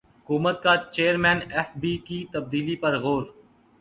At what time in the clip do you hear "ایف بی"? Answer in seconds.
1.55-1.93